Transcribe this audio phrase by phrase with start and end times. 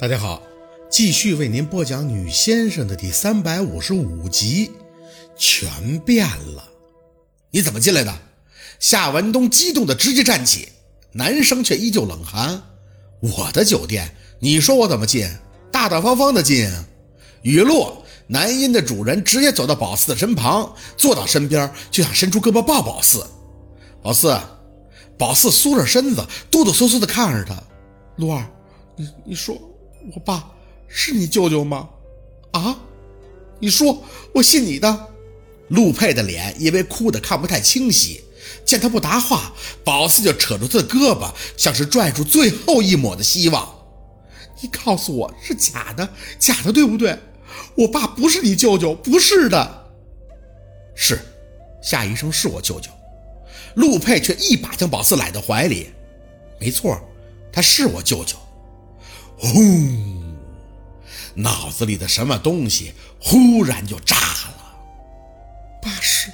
[0.00, 0.40] 大家好，
[0.88, 4.70] 继续为您播讲《女先生》的第三百五十五集，
[5.36, 6.68] 全变了。
[7.50, 8.16] 你怎么进来的？
[8.78, 10.68] 夏文东激动的直接站起，
[11.10, 12.62] 男生却依旧冷寒。
[13.18, 15.28] 我的酒店，你说我怎么进？
[15.72, 16.70] 大大方方的进。
[17.42, 23.26] 雨落，男音的主人直接走到宝四的身旁，坐到身边，就想伸出胳膊抱宝四。
[24.00, 24.38] 宝四，
[25.18, 27.60] 宝四缩着身子，哆哆嗦嗦的看着他。
[28.18, 28.48] 陆二，
[28.94, 29.60] 你你说。
[30.14, 30.52] 我爸
[30.86, 31.88] 是你舅舅吗？
[32.52, 32.78] 啊！
[33.60, 35.08] 你说我信你的。
[35.68, 38.22] 陆佩的脸因为哭得看不太清晰，
[38.64, 39.52] 见他不答话，
[39.84, 43.68] 宝四就扯住他的胳膊，像是拽住最后一抹的希望。
[44.62, 47.18] 你告诉我是假的，假的对不对？
[47.74, 49.90] 我爸不是你舅舅，不是的。
[50.94, 51.20] 是，
[51.82, 52.90] 夏医生是我舅舅。
[53.74, 55.90] 陆佩却一把将宝四揽到怀里。
[56.58, 56.98] 没错，
[57.52, 58.36] 他是我舅舅。
[59.38, 59.96] 轰！
[61.34, 64.54] 脑子里的什么东西忽然就炸了。
[65.80, 66.30] 八十，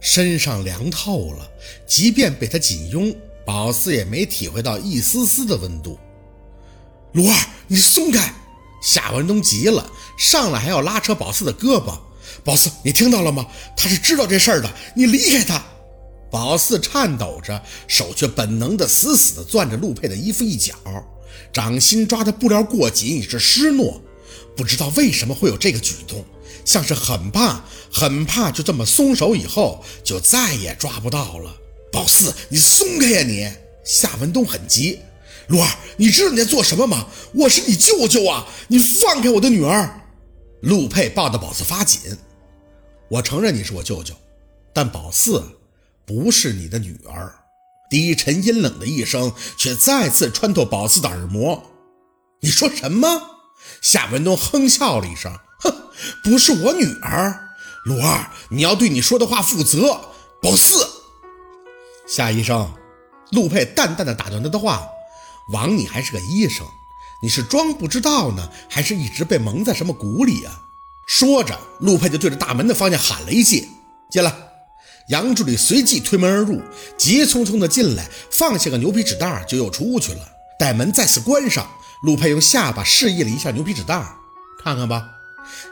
[0.00, 1.46] 身上凉透了，
[1.86, 5.98] 即便被他紧拥，宝四也没体会到一丝丝的温度。
[7.12, 8.32] 卢二，你松开！
[8.82, 11.98] 夏文东急了，上来还要拉扯宝四的胳膊。
[12.42, 13.46] 宝四，你听到了吗？
[13.76, 15.62] 他是知道这事儿的，你离开他。
[16.30, 20.74] 宝四颤抖着，手却本能的死死地攥着陆佩的衣服一角。
[21.52, 24.02] 掌心抓的布料过紧，也是失落，
[24.56, 26.24] 不知道为什么会有这个举动，
[26.64, 31.54] 像是很怕，很怕，就这么松手以后就再也抓不到了。
[31.92, 33.48] 宝四，你松开呀你！
[33.84, 34.98] 夏文东很急。
[35.48, 37.06] 陆二，你知道你在做什么吗？
[37.34, 38.46] 我是你舅舅啊！
[38.68, 40.00] 你放开我的女儿！
[40.62, 42.00] 陆佩抱的宝四发紧。
[43.08, 44.14] 我承认你是我舅舅，
[44.72, 45.44] 但宝四
[46.06, 47.32] 不是你的女儿。
[47.94, 51.62] 低沉阴冷的一声，却再次穿透宝四的耳膜。
[52.40, 53.22] 你说什么？
[53.80, 55.72] 夏文东哼笑了一声，哼，
[56.24, 57.50] 不是我女儿。
[57.84, 60.00] 陆二，你要对你说的话负责。
[60.42, 60.84] 宝四，
[62.08, 62.68] 夏医生，
[63.30, 64.88] 陆佩淡淡的打断他的话。
[65.52, 66.66] 枉，你还是个医生，
[67.22, 70.62] 你是装不知道呢，还是一直被蒙在什么鼓里啊？
[71.06, 73.68] 说着，陆佩就对着大门的方向喊了一句
[74.10, 74.34] ：“进来。”
[75.08, 76.62] 杨助理随即推门而入，
[76.96, 80.20] 急匆匆地进来，放下个牛皮纸袋就又出去了。
[80.58, 81.68] 待门再次关上，
[82.04, 84.02] 陆佩用下巴示意了一下牛皮纸袋，
[84.62, 85.10] 看看吧。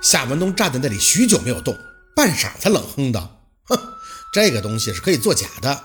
[0.03, 1.75] 夏文东站在那里许久没有动，
[2.15, 3.78] 半晌才冷哼道：“哼，
[4.34, 5.82] 这个东西是可以作假的。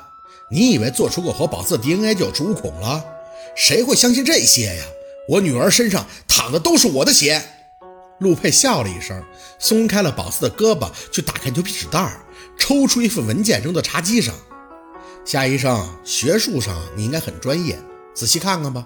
[0.52, 3.06] 你以为做出个活宝四 DNA 就有恃无恐了？
[3.56, 4.84] 谁会相信这些呀？
[5.30, 7.42] 我女儿身上淌的都是我的血。”
[8.20, 9.24] 陆佩笑了一声，
[9.60, 12.20] 松开了宝四的胳膊，去打开牛皮纸袋。
[12.58, 14.36] 抽出一份文件扔到茶几上，
[15.24, 17.80] 夏医生，学术上你应该很专业，
[18.14, 18.86] 仔细看看吧。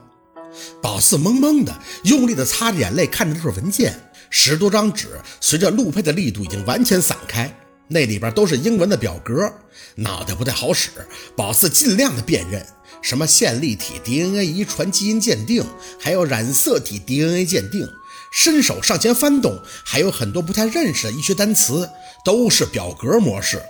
[0.82, 1.74] 宝四懵懵的，
[2.04, 5.08] 用力的擦着眼泪，看着那份文件，十多张纸
[5.40, 7.52] 随着陆佩的力度已经完全散开，
[7.88, 9.52] 那里边都是英文的表格，
[9.96, 10.90] 脑袋不太好使。
[11.36, 12.66] 宝四尽量的辨认，
[13.02, 15.64] 什么线粒体 DNA 遗传基因鉴定，
[15.98, 17.88] 还有染色体 DNA 鉴定。
[18.32, 21.90] 伸手上前翻动，还有很多不太认识的医学单词，
[22.24, 23.62] 都是表格模式。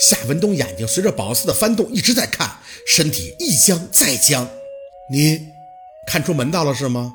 [0.00, 4.48] 夏文东眼睛随着宝四的翻动一直在看，身体一僵再僵。
[5.10, 5.48] 你
[6.06, 7.12] 看出门道了是吗？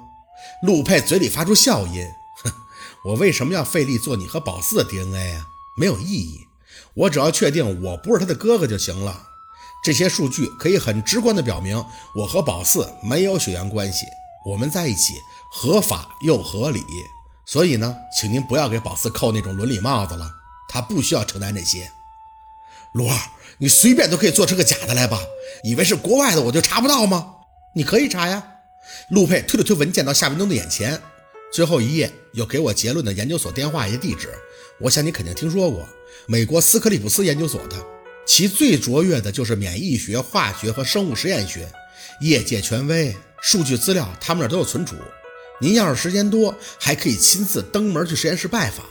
[0.62, 2.06] 陆佩嘴里发出笑音，
[2.44, 2.52] 哼，
[3.06, 5.47] 我为什么要费力做你和宝四的 DNA 啊？
[5.78, 6.47] 没有意义。
[6.96, 9.28] 我只要确定我不是他的哥哥就行了。
[9.84, 11.84] 这些数据可以很直观地表明，
[12.16, 14.06] 我和宝四没有血缘关系，
[14.46, 15.13] 我们在一起。
[15.51, 16.83] 合法又合理，
[17.45, 20.29] 所以呢，请您不要给宝四扣那种伦理帽子了，
[20.69, 21.91] 他不需要承担这些。
[22.93, 23.19] 罗二，
[23.57, 25.19] 你随便都可以做出个假的来吧？
[25.63, 27.35] 以为是国外的我就查不到吗？
[27.73, 28.43] 你可以查呀。
[29.09, 30.99] 陆佩推了推文件到夏文东的眼前，
[31.51, 34.29] 最后一页有给我结论的研究所电话以及地址，
[34.79, 35.88] 我想你肯定听说过，
[36.27, 37.75] 美国斯克利普斯研究所的，
[38.25, 41.71] 其最卓越的就是免疫学、化学和生物实验学，
[42.21, 44.95] 业界权威，数据资料他们那都有存储。
[45.59, 48.85] 您要是时间多，还可以亲自登门去实验室拜访。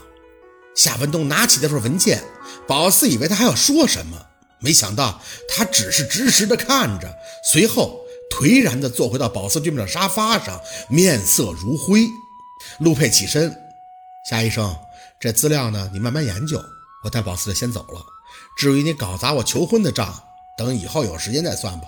[0.75, 2.23] 夏文东拿起那份文件，
[2.67, 4.27] 宝四以为他还要说什么，
[4.59, 7.13] 没想到他只是直直的看着，
[7.51, 7.99] 随后
[8.31, 12.07] 颓然的坐回到宝四对面的沙发上，面色如灰。
[12.79, 13.55] 陆佩起身，
[14.29, 14.75] 夏医生，
[15.19, 16.63] 这资料呢，你慢慢研究，
[17.03, 18.05] 我带宝四就先走了。
[18.57, 20.23] 至于你搞砸我求婚的账，
[20.57, 21.87] 等以后有时间再算吧。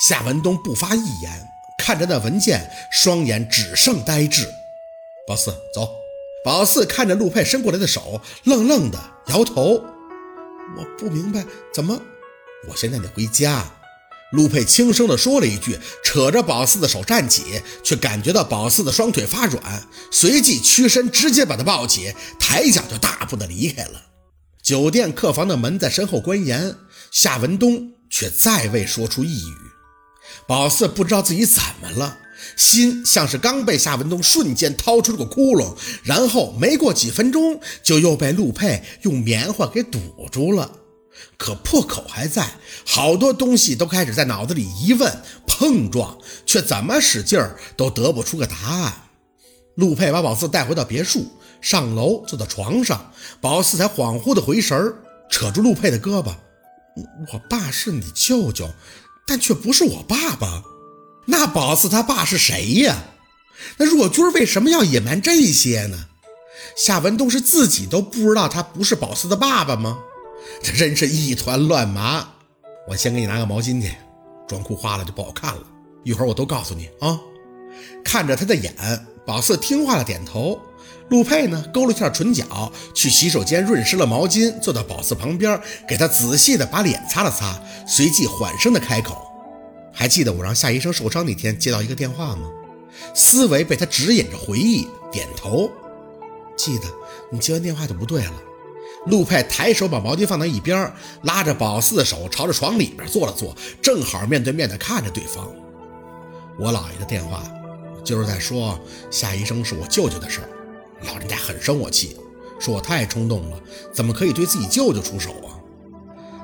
[0.00, 1.48] 夏文东不发一言。
[1.84, 4.48] 看着那文件，双眼只剩呆滞。
[5.26, 5.90] 宝四，走。
[6.44, 8.96] 宝四看着陆佩伸过来的手，愣愣的
[9.26, 9.82] 摇头。
[10.76, 11.44] 我不明白，
[11.74, 12.00] 怎么？
[12.68, 13.64] 我现在得回家。
[14.30, 19.82] 陆佩轻声地说了一句，扯着宝四的手站起，却感觉到宝四的双腿发软，
[20.12, 24.00] 随即屈身直接把他抱起，抬脚就大步的离开了。
[24.62, 26.76] 酒店客房的门在身后关严，
[27.10, 29.71] 夏文东却再未说出一语。
[30.52, 32.18] 宝四不知道自己怎么了，
[32.56, 39.98] 心像是刚被夏文东瞬间掏出了个窟窿，然后没过几分钟就又被陆佩用棉花给堵
[40.30, 40.70] 住了。
[41.38, 42.46] 可破口还在，
[42.84, 48.92] 好多东西都开始在脑子里疑问碰撞，却怎么使劲儿都得不出个答案。
[49.76, 51.32] 陆佩把宝四带回到别墅，
[51.62, 53.10] 上楼坐到床上，
[53.40, 54.96] 宝四才恍惚的回神儿，
[55.30, 56.34] 扯住陆佩的胳膊
[57.32, 58.68] ：“我爸是你舅舅，
[59.26, 60.62] 但却不是我爸爸。
[61.26, 63.04] 那宝四他爸是谁呀？
[63.76, 66.06] 那若君为什么要隐瞒这些呢？
[66.76, 69.98] 夏文东是自己都不知道他不是宝四的爸爸吗？”
[70.62, 72.28] 这真是一团乱麻。
[72.88, 73.94] 我先给你拿个毛巾去，
[74.48, 75.62] 装裤花了就不好看了。
[76.02, 77.18] 一会儿我都告诉你啊。
[78.04, 78.74] 看着他的眼，
[79.24, 80.60] 宝四听话了，点头。
[81.08, 89.20] 陆佩呢，勾了一下唇角，去洗手间润湿了毛巾，坐到宝四旁边，给他仔细的把脸擦了擦，随即缓声的开口
[89.92, 92.48] ：“还记得我让夏医生受伤那天接到一个电话吗？”
[93.14, 95.70] 思维被他指引着回忆，点头
[96.56, 96.84] ：“记得。
[97.30, 98.32] 你接完电话就不对了。”
[99.06, 105.50] 陆佩抬手把毛巾放到一边，拉着宝四的手朝着床里面坐了坐，正好面对面的看着对方。
[106.58, 107.42] 我姥爷的电话
[108.04, 108.78] 就是在说
[109.10, 110.48] 夏医生是我舅舅的事儿，
[111.04, 112.16] 老人家很生我气，
[112.58, 113.60] 说我太冲动了，
[113.92, 115.58] 怎么可以对自己舅舅出手啊？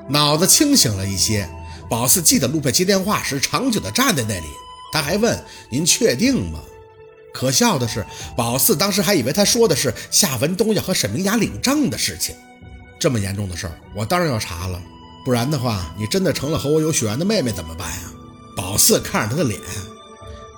[0.09, 1.49] 脑子清醒了一些，
[1.89, 4.47] 宝四记得陆佩接电话时长久的站在那里，
[4.91, 6.59] 他还问：“您确定吗？”
[7.31, 12.35] 可笑的是，宝四当时还以为他说的是夏文东要和沈明雅领证的事情。
[12.99, 14.81] 这么严重的事儿，我当然要查了，
[15.23, 18.11] 不然的话，你真的成了和我有血缘的妹妹怎么办呀？
[18.57, 19.59] 宝四看着他的脸，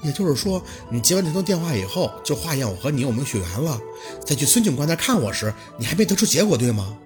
[0.04, 3.80] 也就是说，你接完这通电话以后，就化验我和你有没有血缘了，
[4.26, 6.98] 再去孙警官那看我时，你还没得出结果，对吗？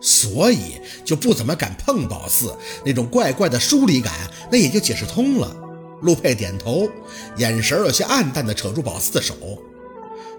[0.00, 2.54] 所以就不怎么敢碰宝四，
[2.84, 4.12] 那种怪怪的疏离感，
[4.52, 5.56] 那也就解释通了。
[6.02, 6.86] 陆佩点头，
[7.38, 9.34] 眼神有些暗淡的扯住宝四的手。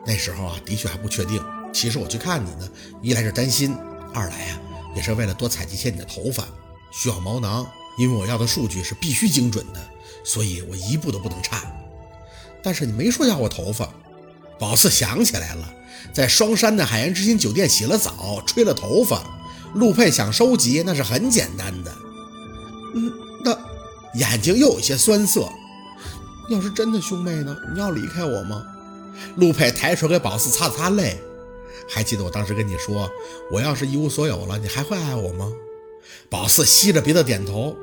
[0.06, 1.44] 那时候啊，的确还不确定。
[1.74, 2.70] 其实我去看你呢，
[3.02, 3.76] 一来是担心。
[4.14, 4.62] 二来呀，
[4.96, 6.48] 也是为了多采集些你的头发，
[6.92, 7.66] 需要毛囊，
[7.98, 9.80] 因为我要的数据是必须精准的，
[10.24, 11.64] 所以我一步都不能差。
[12.63, 13.89] 但是你没说要我头发。
[14.59, 15.74] 宝四想起来了，
[16.12, 19.24] 在双山的海洋之心酒店洗了澡，吹了头发。
[19.75, 21.94] 陆佩想收集，那是很简单的。
[22.95, 23.13] 嗯，
[23.44, 23.56] 那
[24.18, 25.48] 眼睛又有些酸涩。
[26.50, 27.56] 要是真的兄妹呢？
[27.74, 28.63] 你要离开我吗？
[29.36, 31.19] 陆佩抬手给宝四擦了擦泪。
[31.89, 33.10] 还记得我当时跟你说，
[33.51, 35.51] 我要是一无所有了，你还会爱我吗？
[36.30, 37.75] 宝四吸着鼻子点头，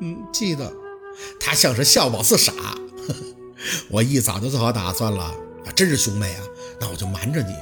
[0.00, 0.72] 嗯，记得。
[1.40, 2.52] 他像是笑宝四傻。
[2.52, 3.14] 呵呵
[3.88, 5.24] 我一早就做好打算了，
[5.64, 6.44] 啊，真是兄妹啊，
[6.80, 7.54] 那我就瞒着你，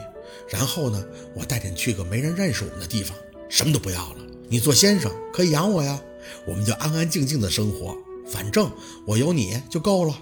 [0.48, 1.04] 然后呢，
[1.34, 3.16] 我带你去个没人认识我们的地方，
[3.48, 4.16] 什么都不要了，
[4.48, 6.00] 你做先生可以养我呀，
[6.46, 7.96] 我们就安安静静的生活，
[8.26, 8.70] 反正
[9.06, 10.14] 我有你就够了。